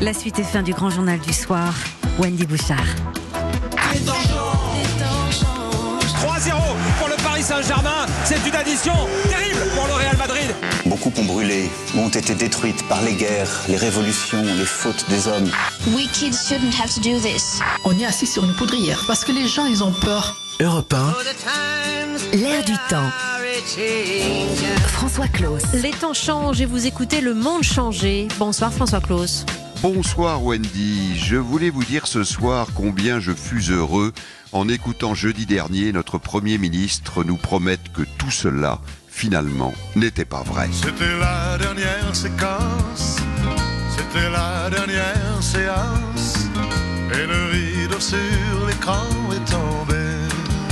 La 0.00 0.14
suite 0.14 0.38
et 0.38 0.44
fin 0.44 0.62
du 0.62 0.72
grand 0.72 0.88
journal 0.88 1.18
du 1.20 1.32
soir. 1.34 1.74
Wendy 2.18 2.46
Bouchard. 2.46 2.78
3-0 3.84 4.06
pour 6.98 7.08
le 7.08 7.22
Paris 7.22 7.42
Saint-Germain. 7.42 8.06
C'est 8.24 8.46
une 8.48 8.54
addition 8.54 8.94
terrible 9.28 9.60
pour 9.74 9.86
le 9.86 9.92
Real 9.92 10.16
Madrid. 10.16 10.54
Beaucoup 10.86 11.12
ont 11.18 11.24
brûlé, 11.24 11.68
ont 11.98 12.08
été 12.08 12.34
détruites 12.34 12.82
par 12.88 13.02
les 13.02 13.12
guerres, 13.14 13.50
les 13.68 13.76
révolutions, 13.76 14.42
les 14.42 14.64
fautes 14.64 15.04
des 15.10 15.28
hommes. 15.28 15.50
We 15.94 16.08
kids 16.12 16.32
shouldn't 16.32 16.74
have 16.80 16.94
to 16.94 17.00
do 17.00 17.18
this. 17.20 17.60
On 17.84 17.98
est 17.98 18.06
assis 18.06 18.26
sur 18.26 18.42
une 18.44 18.54
poudrière 18.54 19.04
parce 19.06 19.22
que 19.24 19.32
les 19.32 19.46
gens, 19.46 19.66
ils 19.66 19.84
ont 19.84 19.92
peur. 19.92 20.36
Europe 20.60 20.94
1, 20.94 22.36
L'air 22.38 22.64
du 22.64 22.74
temps. 22.88 23.10
François 24.86 25.28
Claus. 25.28 25.62
Les 25.74 25.90
temps 25.90 26.14
changent 26.14 26.60
et 26.62 26.66
vous 26.66 26.86
écoutez 26.86 27.20
Le 27.20 27.34
Monde 27.34 27.62
changer. 27.62 28.28
Bonsoir 28.38 28.72
François 28.72 29.00
Claus. 29.00 29.44
Bonsoir 29.82 30.44
Wendy, 30.44 31.18
je 31.18 31.36
voulais 31.36 31.70
vous 31.70 31.84
dire 31.84 32.06
ce 32.06 32.22
soir 32.22 32.66
combien 32.74 33.18
je 33.18 33.32
fus 33.32 33.70
heureux 33.70 34.12
en 34.52 34.68
écoutant 34.68 35.14
jeudi 35.14 35.46
dernier 35.46 35.90
notre 35.92 36.18
Premier 36.18 36.58
ministre 36.58 37.24
nous 37.24 37.38
promettre 37.38 37.90
que 37.92 38.02
tout 38.18 38.30
cela, 38.30 38.80
finalement, 39.08 39.72
n'était 39.96 40.26
pas 40.26 40.42
vrai. 40.42 40.68
C'était 40.70 41.18
la 41.18 41.56
dernière 41.56 42.14
séquence, 42.14 43.16
c'était 43.96 44.28
la 44.28 44.68
dernière 44.68 45.42
séance, 45.42 46.36
et 47.14 47.26
le 47.26 47.50
rideau 47.50 48.00
sur 48.00 48.66
l'écran. 48.66 49.19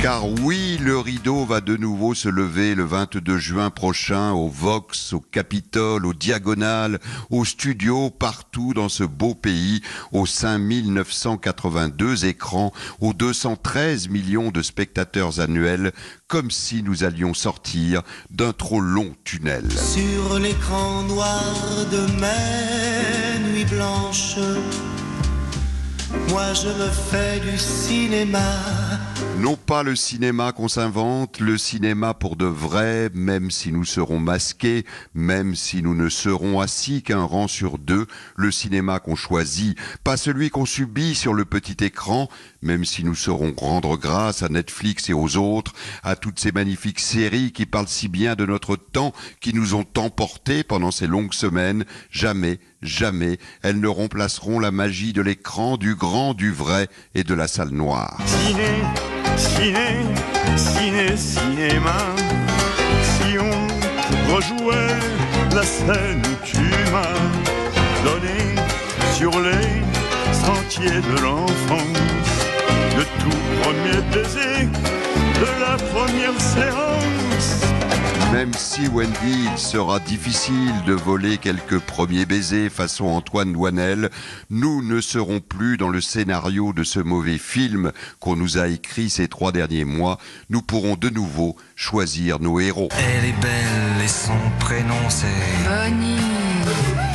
Car 0.00 0.28
oui, 0.44 0.78
le 0.80 0.96
rideau 0.96 1.44
va 1.44 1.60
de 1.60 1.76
nouveau 1.76 2.14
se 2.14 2.28
lever 2.28 2.76
le 2.76 2.84
22 2.84 3.36
juin 3.36 3.70
prochain 3.70 4.30
au 4.30 4.48
Vox, 4.48 5.12
au 5.12 5.18
Capitole, 5.18 6.06
au 6.06 6.14
Diagonal, 6.14 7.00
au 7.30 7.44
studio, 7.44 8.08
partout 8.08 8.74
dans 8.74 8.88
ce 8.88 9.02
beau 9.02 9.34
pays, 9.34 9.82
aux 10.12 10.24
5982 10.24 12.26
écrans, 12.26 12.72
aux 13.00 13.12
213 13.12 14.08
millions 14.08 14.52
de 14.52 14.62
spectateurs 14.62 15.40
annuels, 15.40 15.90
comme 16.28 16.52
si 16.52 16.84
nous 16.84 17.02
allions 17.02 17.34
sortir 17.34 18.02
d'un 18.30 18.52
trop 18.52 18.80
long 18.80 19.16
tunnel. 19.24 19.64
Sur 19.72 20.38
l'écran 20.38 21.02
noir 21.02 21.54
de 21.90 22.06
mes 22.20 23.50
nuits 23.50 23.64
blanches, 23.64 24.38
moi 26.28 26.54
je 26.54 26.68
me 26.68 26.88
fais 26.88 27.40
du 27.40 27.58
cinéma. 27.58 28.97
Non 29.40 29.54
pas 29.54 29.84
le 29.84 29.94
cinéma 29.94 30.50
qu'on 30.50 30.66
s'invente, 30.66 31.38
le 31.38 31.58
cinéma 31.58 32.12
pour 32.12 32.34
de 32.34 32.44
vrai, 32.44 33.08
même 33.14 33.52
si 33.52 33.70
nous 33.70 33.84
serons 33.84 34.18
masqués, 34.18 34.84
même 35.14 35.54
si 35.54 35.80
nous 35.80 35.94
ne 35.94 36.08
serons 36.08 36.58
assis 36.58 37.02
qu'un 37.02 37.22
rang 37.22 37.46
sur 37.46 37.78
deux, 37.78 38.06
le 38.34 38.50
cinéma 38.50 38.98
qu'on 38.98 39.14
choisit, 39.14 39.78
pas 40.02 40.16
celui 40.16 40.50
qu'on 40.50 40.66
subit 40.66 41.14
sur 41.14 41.34
le 41.34 41.44
petit 41.44 41.84
écran, 41.84 42.28
même 42.62 42.84
si 42.84 43.04
nous 43.04 43.14
saurons 43.14 43.54
rendre 43.56 43.96
grâce 43.96 44.42
à 44.42 44.48
Netflix 44.48 45.08
et 45.08 45.14
aux 45.14 45.36
autres, 45.36 45.72
à 46.02 46.16
toutes 46.16 46.40
ces 46.40 46.50
magnifiques 46.50 47.00
séries 47.00 47.52
qui 47.52 47.64
parlent 47.64 47.86
si 47.86 48.08
bien 48.08 48.34
de 48.34 48.44
notre 48.44 48.74
temps, 48.74 49.12
qui 49.40 49.54
nous 49.54 49.74
ont 49.74 49.86
emportés 49.96 50.64
pendant 50.64 50.90
ces 50.90 51.06
longues 51.06 51.32
semaines, 51.32 51.84
jamais, 52.10 52.58
jamais, 52.82 53.38
elles 53.62 53.80
ne 53.80 53.88
remplaceront 53.88 54.58
la 54.58 54.72
magie 54.72 55.12
de 55.12 55.22
l'écran, 55.22 55.76
du 55.76 55.94
grand, 55.94 56.34
du 56.34 56.50
vrai 56.50 56.88
et 57.14 57.22
de 57.22 57.34
la 57.34 57.46
salle 57.46 57.70
noire. 57.70 58.18
Ciné, 59.38 60.02
ciné, 60.56 61.16
cinéma. 61.16 61.96
Si 63.02 63.38
on 63.38 64.34
rejouait 64.34 64.98
la 65.54 65.62
scène 65.62 66.22
où 66.24 66.44
tu 66.44 66.58
m'as 66.92 67.18
donné 68.04 68.56
sur 69.14 69.30
les 69.40 69.82
sentiers 70.32 71.00
de 71.00 71.22
l'enfance, 71.22 72.34
le 72.96 73.04
tout 73.22 73.40
premier 73.62 74.00
baiser 74.12 74.66
de 75.40 75.48
la 75.60 75.76
première 75.76 76.40
séance. 76.40 77.67
Même 78.38 78.54
si 78.54 78.86
Wendy, 78.86 79.48
il 79.50 79.58
sera 79.58 79.98
difficile 79.98 80.72
de 80.86 80.92
voler 80.92 81.38
quelques 81.38 81.80
premiers 81.80 82.24
baisers 82.24 82.70
façon 82.70 83.06
Antoine 83.06 83.52
Douanel, 83.52 84.10
nous 84.48 84.80
ne 84.80 85.00
serons 85.00 85.40
plus 85.40 85.76
dans 85.76 85.88
le 85.88 86.00
scénario 86.00 86.72
de 86.72 86.84
ce 86.84 87.00
mauvais 87.00 87.36
film 87.36 87.90
qu'on 88.20 88.36
nous 88.36 88.56
a 88.56 88.68
écrit 88.68 89.10
ces 89.10 89.26
trois 89.26 89.50
derniers 89.50 89.84
mois. 89.84 90.18
Nous 90.50 90.62
pourrons 90.62 90.94
de 90.94 91.08
nouveau 91.08 91.56
choisir 91.74 92.38
nos 92.38 92.60
héros. 92.60 92.90
elle 92.92 93.24
est 93.24 93.40
belle 93.42 94.04
et 94.04 94.06
son 94.06 94.38
prénom 94.60 94.94
c'est 95.08 95.26
Bonnie. 95.68 97.07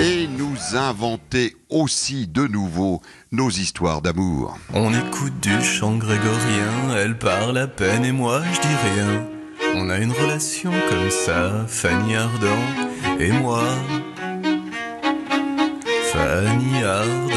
Et 0.00 0.28
nous 0.28 0.76
inventer 0.76 1.56
aussi 1.68 2.28
de 2.28 2.46
nouveau 2.46 3.02
nos 3.32 3.50
histoires 3.50 4.00
d'amour. 4.00 4.56
On 4.72 4.94
écoute 4.94 5.40
du 5.40 5.60
chant 5.60 5.96
grégorien, 5.96 6.96
elle 6.96 7.18
parle 7.18 7.58
à 7.58 7.66
peine 7.66 8.04
et 8.04 8.12
moi 8.12 8.42
je 8.52 8.60
dis 8.60 8.76
rien. 8.94 9.26
On 9.74 9.90
a 9.90 9.98
une 9.98 10.12
relation 10.12 10.70
comme 10.88 11.10
ça, 11.10 11.66
Fanny 11.66 12.14
Ardant 12.14 12.64
et 13.18 13.32
moi. 13.32 13.64
Fanny 16.12 16.84
Ardant 16.84 17.27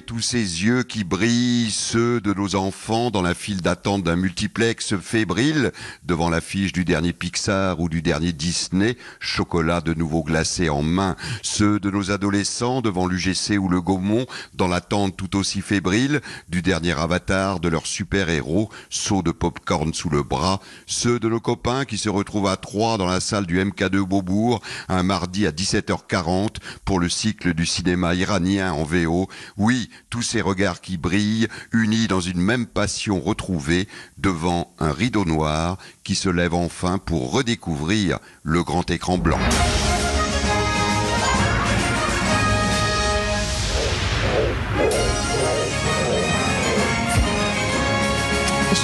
tous 0.00 0.20
ces 0.20 0.64
yeux 0.64 0.82
qui 0.82 1.04
brillent, 1.04 1.70
ceux 1.70 2.20
de 2.20 2.32
nos 2.32 2.54
enfants 2.54 3.10
dans 3.10 3.22
la 3.22 3.34
file 3.34 3.60
d'attente 3.60 4.02
d'un 4.02 4.16
multiplex 4.16 4.96
fébrile, 4.96 5.72
devant 6.04 6.30
l'affiche 6.30 6.72
du 6.72 6.84
dernier 6.84 7.12
Pixar 7.12 7.78
ou 7.80 7.88
du 7.88 8.02
dernier 8.02 8.32
Disney, 8.32 8.96
chocolat 9.20 9.80
de 9.80 9.94
nouveau 9.94 10.22
glacé 10.22 10.68
en 10.68 10.82
main, 10.82 11.16
ceux 11.42 11.78
de 11.78 11.90
nos 11.90 12.10
adolescents 12.10 12.80
devant 12.80 13.06
l'UGC 13.06 13.58
ou 13.58 13.68
le 13.68 13.80
Gaumont, 13.80 14.26
dans 14.54 14.68
l'attente 14.68 15.16
tout 15.16 15.36
aussi 15.36 15.60
fébrile 15.60 16.20
du 16.48 16.62
dernier 16.62 16.98
avatar 16.98 17.60
de 17.60 17.68
leur 17.68 17.86
super-héros, 17.86 18.70
saut 18.88 19.22
de 19.22 19.32
popcorn 19.32 19.92
sous 19.92 20.10
le 20.10 20.22
bras, 20.22 20.60
ceux 20.86 21.18
de 21.18 21.28
nos 21.28 21.40
copains 21.40 21.84
qui 21.84 21.98
se 21.98 22.08
retrouvent 22.08 22.48
à 22.48 22.56
Troyes 22.56 22.98
dans 22.98 23.06
la 23.06 23.20
salle 23.20 23.46
du 23.46 23.62
MK2 23.62 24.00
Beaubourg, 24.00 24.62
un 24.88 25.02
mardi 25.02 25.46
à 25.46 25.50
17h40 25.50 26.56
pour 26.84 26.98
le 26.98 27.08
cycle 27.08 27.54
du 27.54 27.66
cinéma 27.66 28.14
iranien 28.14 28.72
en 28.72 28.84
VO. 28.84 29.28
Oui, 29.56 29.81
tous 30.10 30.22
ces 30.22 30.40
regards 30.40 30.80
qui 30.80 30.96
brillent, 30.96 31.48
unis 31.72 32.08
dans 32.08 32.20
une 32.20 32.40
même 32.40 32.66
passion 32.66 33.20
retrouvée, 33.20 33.88
devant 34.18 34.72
un 34.78 34.92
rideau 34.92 35.24
noir 35.24 35.78
qui 36.04 36.14
se 36.14 36.28
lève 36.28 36.54
enfin 36.54 36.98
pour 36.98 37.32
redécouvrir 37.32 38.18
le 38.42 38.62
grand 38.62 38.88
écran 38.90 39.18
blanc. 39.18 39.38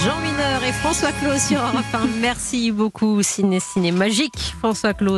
Jean 0.04 0.20
Mineur 0.20 0.62
et 0.64 0.72
François 0.72 1.12
Claus 1.12 1.40
sur 1.48 1.58
Europe 1.58 1.84
1. 1.94 2.06
Merci 2.20 2.70
beaucoup 2.72 3.22
Ciné 3.22 3.58
Ciné 3.58 3.90
Magique 3.90 4.54
François 4.58 4.92
Claus. 4.92 5.06